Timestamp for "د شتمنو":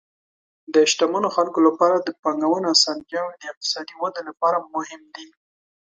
0.73-1.29